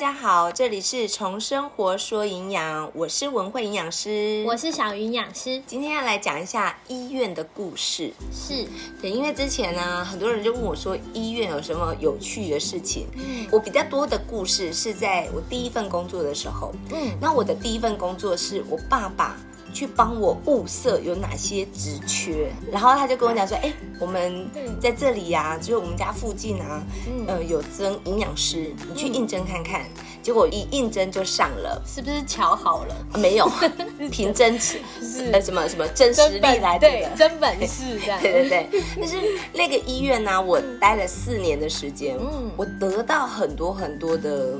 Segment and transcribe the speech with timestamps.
[0.00, 8.10] 家好，这里是从生活说营养，我是文慧营养师，我是小营养师，今天要来讲一下医院的故事。
[8.32, 8.66] 是
[9.02, 13.08] 对，因为之前呢，很多人就问我说，医院有什么有趣的事情？
[13.14, 16.72] 嗯，我比较多的故事是在我第一份工作的时候。
[16.90, 19.36] 嗯，那我的第一份工作是我爸爸。
[19.72, 24.46] 去帮我物色有哪些职缺，然后他就跟我讲说：“哎，我们
[24.80, 26.82] 在这里呀，就是我们家附近啊，
[27.26, 29.82] 呃，有征营养师，你去应征看看。”
[30.22, 32.94] 结果一应征就上了，是不是瞧好了？
[33.14, 33.50] 没有，
[34.12, 38.20] 凭真实什么什么真实力来的，真本事 这样。
[38.20, 39.16] 对对对，但是
[39.54, 44.56] 那个医院呢，我待了四年的时间，嗯，我得到很多很多的。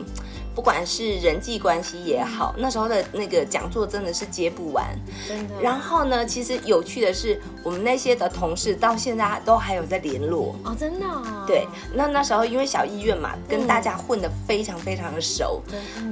[0.60, 4.94] 不管是人际关系也好，那时候的那个讲座真的是接不完。
[5.26, 5.54] 真的。
[5.62, 10.54] 然后呢，其实有趣的是，我们那些的同事到现在都还有在联络。
[10.62, 11.06] 哦，真的。
[11.46, 15.62] 对，那那时候因为小医院嘛，跟大家混得非常非常的熟。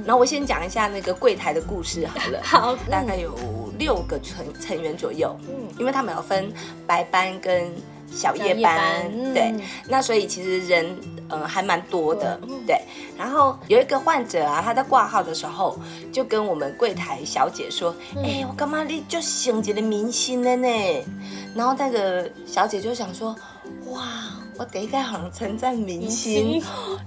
[0.03, 2.41] 然后我先讲一下那个柜台的故事好了。
[2.41, 2.75] 好。
[2.89, 3.37] 大概有
[3.77, 5.39] 六个成成员左右。
[5.47, 5.53] 嗯。
[5.77, 6.51] 因为他们有分
[6.87, 7.71] 白班跟。
[8.11, 9.53] 小夜班，对，
[9.87, 10.97] 那所以其实人，
[11.29, 12.81] 嗯，还蛮多的，对。
[13.17, 15.77] 然后有一个患者啊，他在挂号的时候
[16.11, 20.67] 就跟我们柜台小姐说：“哎，我干嘛你就升级了明星了呢？”
[21.55, 23.35] 然后那个小姐就想说
[23.91, 24.01] ：“哇，
[24.57, 26.61] 我第一个好称赞明星，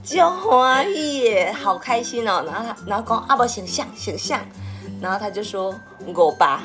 [0.04, 4.40] 就欢喜耶，好开心哦。”然后他，然后讲阿伯形象形象，
[5.00, 5.74] 然后他就说
[6.14, 6.62] ：“我吧。”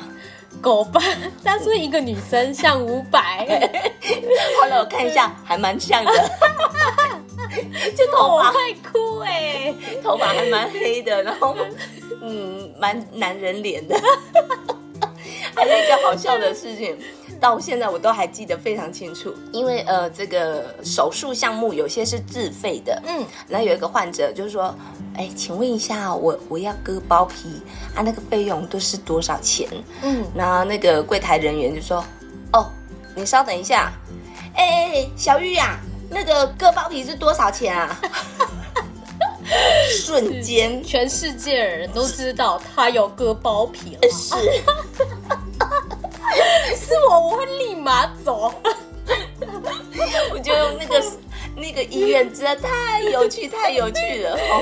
[0.60, 1.00] 狗吧，
[1.44, 3.46] 她是一个女生，像五百。
[4.60, 6.12] 后来我看一下，还蛮像的。
[7.98, 11.56] 就头发会哭哎，头发还蛮黑的，然后
[12.22, 14.00] 嗯，蛮男人脸的。
[15.56, 16.96] 还有一个好笑的事情。
[17.40, 24.74] 到现在我都还记得非常清楚，因为呃，这个手术项目有些是自费的，嗯，然后有一个患者就是说，
[25.16, 27.62] 哎，请问一下，我我要割包皮
[27.96, 29.70] 啊，那个费用都是多少钱？
[30.02, 32.04] 嗯，然后那个柜台人员就说，
[32.54, 32.72] 哦，
[33.14, 33.94] 你稍等一下，
[34.56, 35.78] 哎哎，小玉呀，
[36.10, 38.00] 那个割包皮是多少钱啊？
[39.90, 44.36] 瞬间，全世界人都知道他有割包皮了，是。
[46.76, 48.54] 是我，我会立马走。
[50.32, 51.04] 我觉得那个
[51.56, 54.62] 那个医院真的太有趣，太有趣了 哦。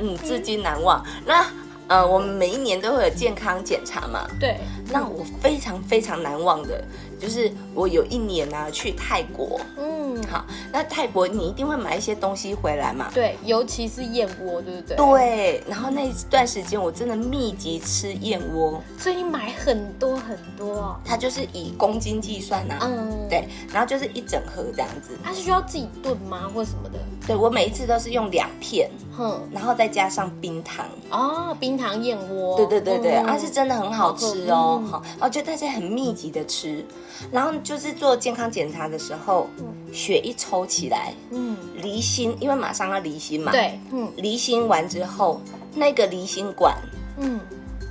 [0.00, 1.04] 嗯，至今难忘。
[1.24, 1.46] 那
[1.86, 4.28] 呃，我们每一年都会有健康检查嘛？
[4.38, 4.58] 对。
[4.90, 6.82] 那我非常非常难忘的，
[7.18, 9.60] 就是我有一年呢去泰国。
[9.78, 10.44] 嗯，好。
[10.72, 13.08] 那泰国你一定会买一些东西回来嘛？
[13.14, 14.96] 对，尤其是燕窝，对不对？
[14.96, 15.64] 对。
[15.68, 20.96] 然后那一段时间我真的密集吃燕窝，所以你买很多很多。
[21.04, 22.78] 它就是以公斤计算呐。
[22.82, 23.28] 嗯。
[23.28, 23.48] 对。
[23.72, 25.18] 然后就是一整盒这样子。
[25.22, 26.98] 它是需要自己炖吗，或什么的？
[27.26, 30.86] 对，我每一次都是用两片，哼，然后再加上冰糖。
[31.10, 32.56] 哦，冰糖燕窝。
[32.56, 34.79] 对对对对，啊，是真的很好吃哦。
[34.82, 36.84] 好，哦，就大家很密集的吃，
[37.30, 39.48] 然后就是做健康检查的时候，
[39.92, 45.40] 血一抽起来，嗯，离心，因为马上要离心嘛，对，嗯，离心完之后，
[45.74, 46.76] 那个离心管，
[47.18, 47.40] 嗯，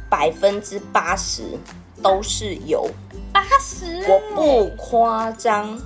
[0.10, 1.44] 百分之八十
[2.02, 2.90] 都是油，
[3.32, 5.78] 八十，我不夸张。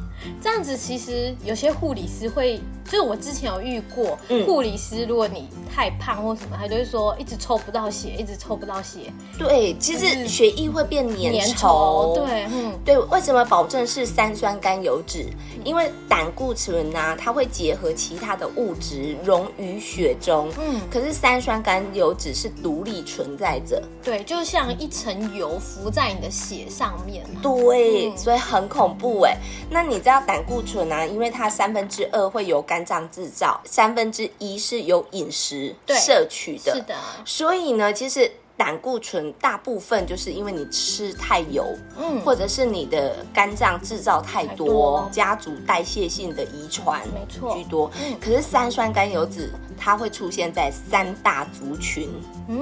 [0.42, 9.12] 这样子其实有些护理师会，就是我之前有遇过护理师，如果你太胖或什么，他就会说一直抽不到血，一直抽不到血。
[9.38, 12.16] 对，其实血液会变粘稠。
[12.16, 12.98] 对，嗯，对。
[12.98, 15.26] 为什么保证是三酸甘油脂？
[15.64, 20.50] 因为胆固醇呐，它会结合其他的物质溶于血中。
[20.60, 23.82] 嗯，可是三酸甘油脂是独立存在着。
[24.04, 27.24] 对，就像一层油浮在你的血上面。
[27.42, 29.38] 对，所以很恐怖哎。
[29.70, 36.74] 那你知道胆固醇啊，因为它三分之二会由肝脏制造，三分之一是由饮食摄取的。
[36.74, 41.68] 是的，所以呢，其实胆固醇大部分就是因为你吃太油，
[42.00, 47.92] 嗯，或者是你的肝脏制造太多，家族代谢性的遗传，没错，居多。
[48.20, 52.10] 可是三酸甘油脂它会出现在三大族群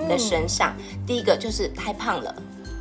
[0.10, 0.76] 的身上，
[1.08, 2.36] 第一个就是太胖了。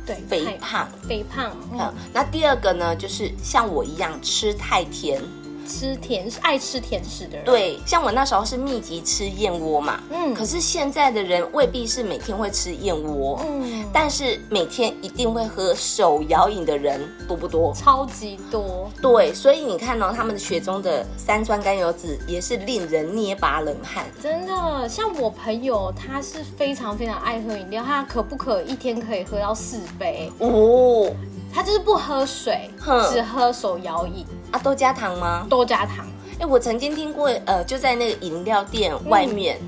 [0.05, 1.55] 对，肥胖，肥胖。
[1.71, 5.21] 嗯，那第二个呢，就是像我一样吃太甜。
[5.67, 17.73] 吃甜是爱吃甜食的人，对，像我那时候是密集吃燕窝嘛，嗯，可是现在的人未必是每天会吃燕窝，嗯，但是每天一定会喝手摇饮的人多不多？
[17.73, 24.05] 超级多，对，所以你看哦，他们的血中的三酸甘油脂也是令人捏把冷汗。
[24.21, 30.31] 真的，像我朋友，他是非常非常爱喝饮料，他可不可一天可以喝到四杯？
[30.39, 31.11] 哦，
[31.53, 32.69] 他就是不喝水，
[33.11, 34.25] 只喝手摇饮。
[34.51, 35.45] 啊，都加糖吗？
[35.49, 36.05] 都加糖。
[36.39, 39.59] 哎，我曾经听过，呃，就在那个饮料店外面，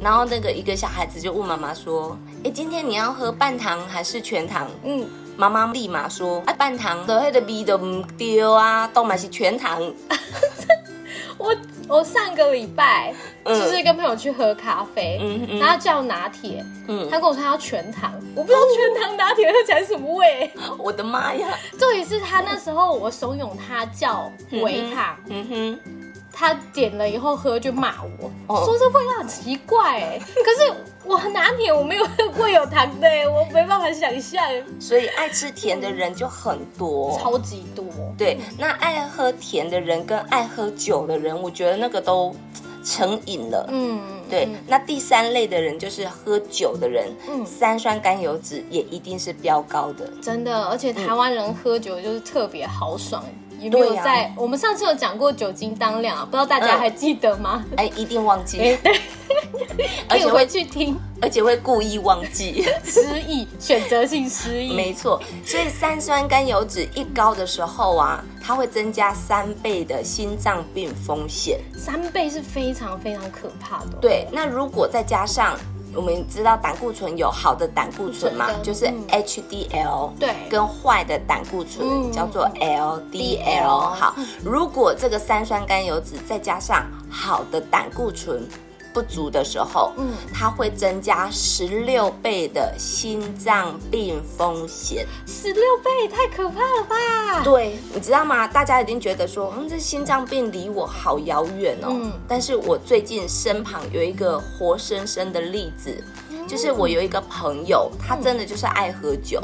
[0.00, 9.80] 然后那个一个小孩子就问妈妈说：“哎，今天你要喝半糖还是全糖？”嗯，妈妈立马说：“啊，半糖的，那个味都唔丢啊，都买是全糖。
[11.36, 11.54] ”我
[11.88, 13.12] 我上个礼拜
[13.44, 15.20] 就是跟朋友去喝咖啡，
[15.60, 16.64] 然后叫拿铁，
[17.10, 20.50] 他跟我说他要全糖，我不知道全糖拿铁喝起来什么味。
[20.78, 21.48] 我的妈呀！
[21.78, 26.03] 重点是他那时候我怂恿他叫维糖，嗯哼，
[26.36, 27.94] 他点了以后喝就骂
[28.48, 30.18] 我，说这味道很奇怪哎。
[30.18, 34.44] 可是我拿铁我没有喝过有糖的，我没办法想象。
[34.80, 37.84] 所以爱吃甜的人就很多，超级多。
[38.18, 42.34] 对，那爱喝甜的人跟爱喝酒的人，我觉得那个都
[42.84, 43.66] 成瘾了。
[43.70, 44.48] 嗯，对。
[44.66, 50.10] 那第三类的人就是喝酒的人，嗯，三酸甘油脂也一定是飙高的。
[50.20, 53.24] 真的，而且台湾人喝酒就是特别豪爽。
[53.60, 54.32] 有没有在？
[54.36, 57.64] 我们上次有讲过酒精当量啊，不知道大家还记得吗？
[57.76, 58.58] 哎，一定忘记。
[58.58, 58.78] 对，
[60.08, 64.74] 而且回去听，而且会故意忘记， 失忆，选择性失忆。
[64.74, 71.60] 没错，所以三酸甘油脂一高的时候啊，它会增加三倍的心脏病风险。
[71.76, 73.98] 三倍是非常非常可怕的。
[74.00, 75.56] 对，那如果再加上。
[75.94, 83.68] 我们知道胆固醇有好的胆固醇嘛，就是 HDL，对，跟坏的胆固醇叫做 LDL。
[83.68, 84.14] 好，
[84.44, 88.46] 如果这个三酸甘油脂再加上好的胆固醇。
[88.94, 95.04] 不足的时候，嗯，它会增加十六倍的心脏病风险。
[95.26, 97.42] 十六倍太可怕了吧？
[97.42, 98.46] 对，你知道吗？
[98.46, 101.88] 大家一定觉得说，嗯，这心脏病离我好遥远哦。
[101.90, 105.92] 嗯，但是我最近身旁有一个活生生的例子，
[106.46, 109.42] 就是我有一个朋友，他真的就是爱喝酒，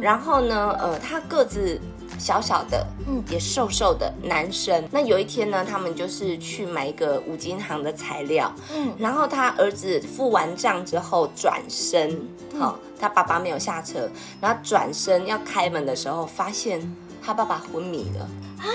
[0.00, 1.80] 然后呢，呃，他个子。
[2.20, 4.86] 小小的，嗯，也瘦瘦的男生。
[4.92, 12.20] 那有一天呢，他们就是去买一个五金行的材料，嗯，然后他儿子付完账之后转身，
[12.58, 14.08] 好，他爸爸没有下车，
[14.38, 16.80] 然后转身要开门的时候，发现
[17.22, 18.28] 他爸爸昏迷了。
[18.60, 18.68] 啊！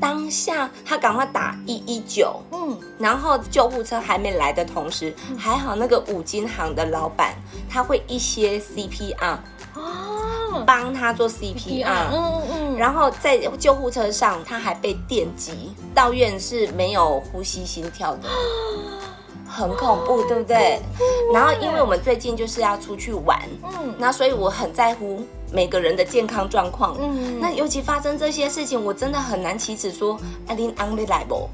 [0.00, 7.34] 当下他赶快打一一九，嗯，然后救护车还没来的同时，还好那个五金行的老板
[7.68, 9.36] 他会一些 CPR。
[10.64, 18.28] 帮他做 CPR，嗯嗯，然后在救护车上他还被电击，到院是没有呼吸心跳的，
[19.46, 20.80] 很恐怖，对不对？
[21.32, 25.22] 然后因为我们最近就是要出去玩，嗯，那所以我很在乎
[25.52, 30.18] 每个人的健康状况，嗯，那尤其发生这些事情，我真的很难启齿说
[30.48, 31.48] 阿林安利来不？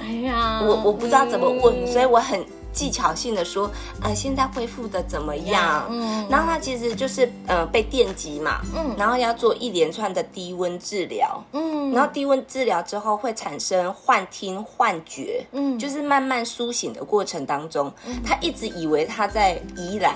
[0.00, 2.44] 哎呀，我我不知道怎么问，所以我很。
[2.72, 3.70] 技巧性的说，
[4.00, 5.86] 呃，现在恢复的怎么样？
[5.90, 17.92] 嗯，然后他其实就是呃被电击嘛，嗯，然后要做一连串的低温治疗，嗯，然后低温治疗之后会产生幻听、幻觉，嗯，就是慢慢苏醒的过程当中，
[18.24, 20.14] 他一直以为他在宜兰，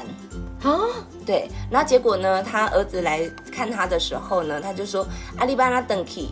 [0.62, 0.81] 啊，
[1.26, 5.06] 对，然后结果呢，他儿子来看他的时候呢，他就说
[5.37, 6.23] 阿里巴巴登去，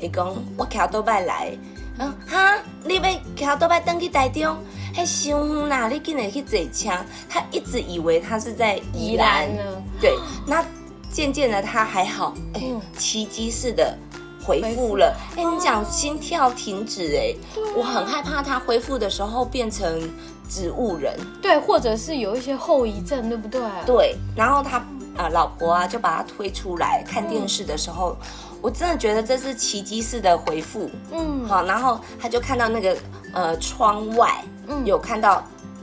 [0.00, 1.56] 伊讲我卡都拜来，
[1.98, 2.54] 啊哈，
[2.84, 3.02] 你要
[3.36, 4.56] 桥都拜登去台中。
[4.94, 5.86] 太凶啦！
[5.88, 9.62] 你竟然去坐枪，他一直以为他是在宜兰呢。
[10.00, 10.12] 对，
[10.44, 10.64] 那
[11.12, 12.62] 渐渐的他还好，哎，
[12.96, 13.96] 奇迹似的
[14.44, 15.14] 回复了。
[15.36, 17.32] 哎，你讲心跳停止，哎，
[17.76, 20.10] 我很害怕他恢复的时候变成
[20.48, 21.16] 植物人。
[21.40, 23.60] 对，或者是有一些后遗症，对不对？
[23.86, 24.78] 对，然后他
[25.16, 28.16] 啊，老婆啊，就把他推出来看电视的时候，
[28.60, 30.90] 我真的觉得这是奇迹式的回复。
[31.12, 32.96] 嗯，好，然后他就看到那个
[33.32, 34.42] 呃窗外。
[34.70, 35.42] 嗯有看到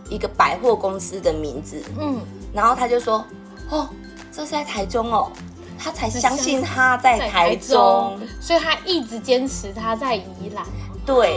[0.10, 2.22] 一个百货公司的名字，嗯，
[2.54, 3.26] 然后他就说
[3.72, 3.90] ：“哦，
[4.32, 5.32] 这是在台中哦。”
[5.76, 10.64] 他才相信他在台中，所以他一直坚持他在宜兰。
[11.04, 11.36] 对，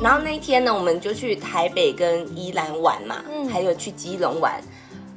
[0.00, 3.16] 然后那一天呢，我们就去台北跟宜兰玩嘛，
[3.52, 4.62] 还有去基隆玩。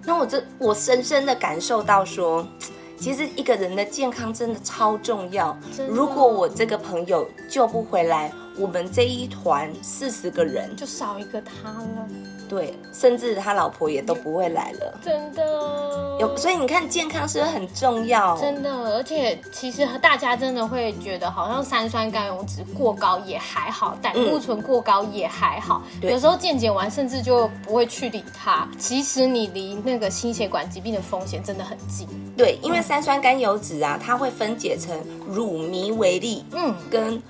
[0.04, 2.46] 那我这我深深的感受到说，
[3.00, 5.58] 其实一个人的健康真的超重要。
[5.88, 12.08] 如果我这个朋友救不回来，我们这一团四十个人就少一个他了，
[12.48, 15.44] 对，甚至他老婆也都不会来了，真的。
[16.20, 18.36] 有，所以你看健康是不是很重要？
[18.38, 28.68] 真的，而且其实大家真的会觉得，好像三酸甘油脂过高也还好，胆固醇过高也还好，有时候健检完甚至就不会去理它。
[28.80, 32.08] 其实你离那个心血管疾病的风险真的很近。
[32.36, 37.22] 对，因为三酸甘油脂啊，它会分解成乳糜微粒，嗯，跟。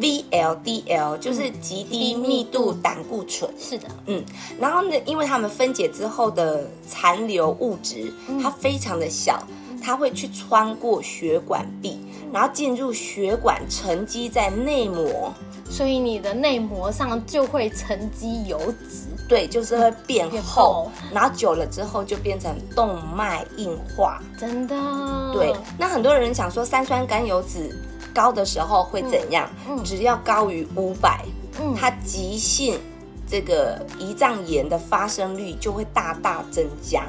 [0.00, 4.22] VLDL 就是极低密度胆固醇，是的，嗯，
[4.58, 8.12] 然后呢，因为它们分解之后的残留物质，
[8.42, 9.42] 它非常的小，
[9.82, 11.98] 它会去穿过血管壁。
[12.32, 15.32] 然后进入血管，沉积在内膜，
[15.70, 18.58] 所以你的内膜上就会沉积油
[18.90, 19.06] 脂。
[19.28, 24.20] 对，就是会变厚，然后久了之后就变成动脉硬化。
[24.38, 24.76] 真的。
[25.32, 27.74] 对，那很多人想说三酸甘油脂
[28.16, 29.46] 高的时候会怎样？
[29.68, 31.22] 嗯嗯只要高于五百，
[31.60, 32.80] 嗯它急性
[33.28, 37.04] 这个胰脏炎的发生率就会大大增加，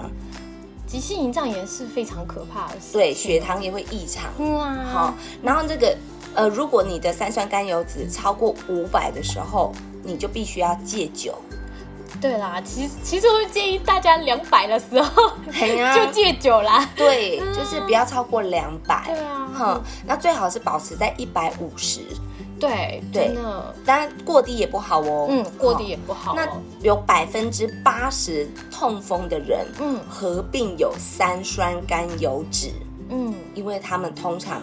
[0.86, 2.92] 急性胰脏炎是非常可怕的事。
[2.92, 4.26] 对，血糖也会异常。
[4.38, 5.96] 嗯啊，好，然后这个
[6.36, 9.72] 呃，如果你的三酸甘油脂超过五百的时候，
[10.04, 11.34] 你就必须要戒酒。
[12.20, 16.88] 对啦，其实其实我会建议大家两百的时候 就戒酒啦。
[16.96, 19.04] 对，就是不要超过两百。
[19.08, 22.02] 对啊哼，那最好是保持在一百五十，
[22.60, 25.28] 对，对真的，当然过低也不好哦。
[25.30, 26.58] 嗯，过低也不好、那哦。
[26.82, 32.72] 有百分之八十痛风的人，嗯合并有三酸甘油脂，
[33.10, 34.62] 嗯，因为他们通常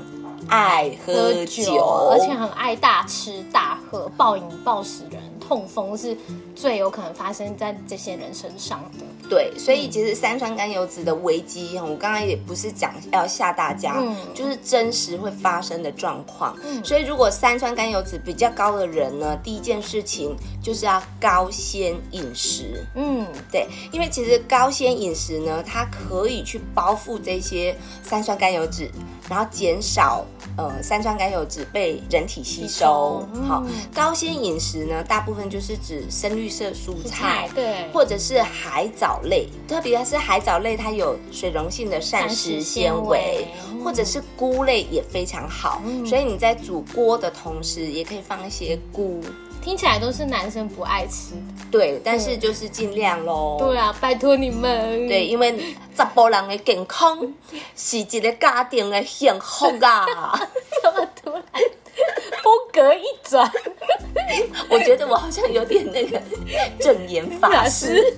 [0.49, 6.17] 爱喝喝酒，酒，而且很爱大吃大喝，暴饮暴食人，痛风是
[6.55, 9.05] 最有可能发生在这些人身上的。
[9.29, 16.57] 对，所以其实三酸甘油脂的危机，我刚刚也不是讲要吓大家，嗯就是真实会发生的状况。
[16.85, 22.85] 所以如果三酸甘油脂比较高的人呢，第一件事情就是要高纤饮食。
[22.95, 28.91] 嗯，对，因为其实高纤饮食呢，它可以去包覆这些三酸甘油脂，
[29.29, 30.25] 然后减少
[30.57, 33.27] 呃三酸甘油脂被人体吸收。
[33.47, 43.49] 好，高纤饮食呢，大部分就是指深绿色蔬菜，对，或者是海藻类，特别是海藻类，它有水溶性的膳食纤维
[43.83, 45.83] 或者是菇类也非常好。
[46.07, 49.21] 所以你在煮锅的同时，也可以放一些菇。
[49.65, 51.65] 听起来都是男生不爱吃的。
[51.71, 53.57] 对，但是就是尽量喽。
[53.59, 55.09] 对啊，拜托你们。
[55.09, 55.59] 对，因为
[55.97, 57.19] 十波人的健康
[57.75, 60.07] 是一个家庭的幸福啊！
[60.83, 61.43] 这么突然，
[62.43, 63.51] 风格一转，
[64.69, 66.21] 我觉得我好像有点那个
[66.79, 68.15] 正言法师。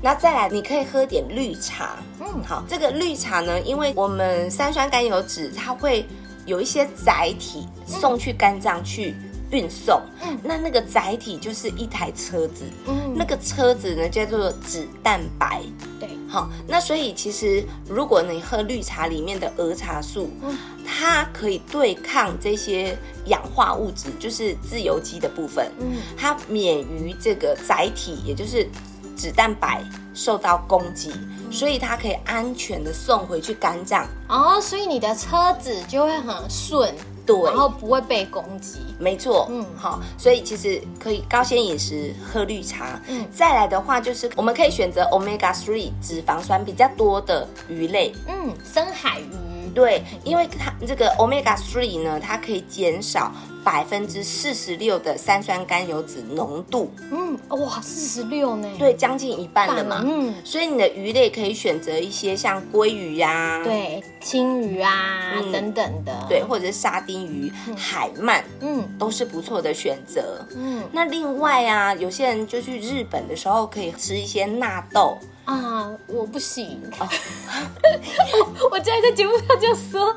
[0.00, 1.96] 那再来，你可以喝点绿茶。
[2.20, 6.06] 嗯，好，这个绿茶呢，因为我们三酸甘油脂它会
[6.46, 9.14] 有一些载体送去肝脏去
[9.50, 10.00] 运送。
[10.22, 12.64] 嗯，那那个载体就是一台车子。
[12.86, 15.62] 嗯那个车子呢叫做脂蛋白。
[15.98, 28.68] 对，好，那所以其实如果你喝绿茶里面的儿茶素，嗯它可以对抗这些氧化物质，就是自由基的部分，嗯它免于这个载体，也就是
[29.16, 29.82] 脂蛋白
[30.14, 31.10] 受到攻击，
[31.50, 34.06] 所以它可以安全的送回去肝脏。
[34.28, 36.94] 哦，所以你的车子就会很顺，
[37.26, 38.78] 对，然后不会被攻击。
[38.98, 43.00] 没错，嗯嗯，好，所以其实可以高纤饮食，喝绿茶。
[43.08, 48.12] 嗯嗯，再来的话就是我们可以选择 omega three 脂肪酸比较多的鱼类。
[48.28, 49.68] 嗯，深海鱼。
[49.74, 53.30] 对，因为它这个 omega three 呢，它可以减少
[53.66, 58.68] 百分之四十六的三酸甘油脂浓度，嗯，哇，四十六呢。
[58.78, 60.04] 对，将近一半了嘛。
[60.06, 66.12] 嗯，所以你的鱼类可以选择一些像鲑鱼呀、对，青鱼啊、嗯等等的。
[66.28, 70.46] 对，，或者是沙丁鱼、海鳗嗯都是不错的选择。
[70.54, 76.80] 嗯那另外啊，有些人就去日本的时候可以吃一些纳豆，啊，我不行。
[77.00, 77.08] 哦
[78.70, 80.14] 我竟然在节目上这样说，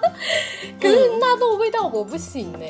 [0.80, 2.66] 可是纳豆味道我不行呢。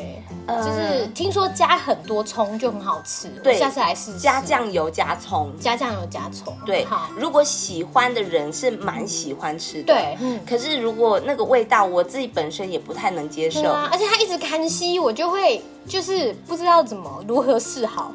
[0.49, 4.19] 呃就是听说加很多葱就很好吃，我对下次来试试。
[4.19, 5.51] 加酱油加葱。
[5.59, 9.93] 加酱油加葱，对好，，如果喜欢的人是蛮喜欢吃的。
[9.93, 10.39] 对，嗯。
[10.47, 18.13] 可是如果那个味道我自己本身也不太能接受对，啊，而且它一直看吸，我就会就是不知道怎么如何是好。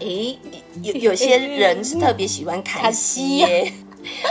[0.00, 0.38] 诶，
[0.82, 3.72] 有有些人是特别喜欢砍砍西西耶。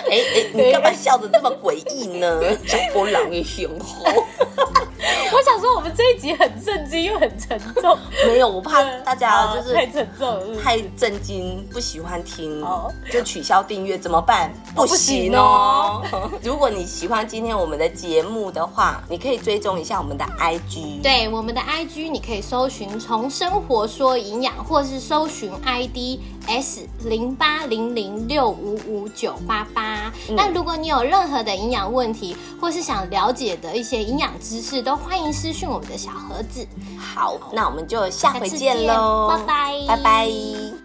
[0.09, 0.19] 哎哎，
[0.53, 2.41] 你干嘛笑得这么诡异呢？
[2.67, 4.03] 小波浪的雄厚，
[5.33, 14.53] 我想说，我们这一集很震惊又很沉重， 没有，我怕大家就是太沉重了，是是太震惊，不喜欢听哦，就取消订阅怎么办？
[14.75, 16.03] 不行行哦。
[16.43, 21.01] 如果你喜欢今天我们的节目的话，你可以追踪一下我们的 IG。
[21.01, 30.11] 对，我们的 IG 你可以搜寻“从生活说营养”，或是搜寻 ID S 零八零零六五五九八八。
[30.29, 36.65] 那如果你有任何的营养问题，或是想了解的一些营养知识，都欢迎私讯我们的小盒子。
[36.97, 40.80] 好，那我们就下回见见喽，拜拜拜拜。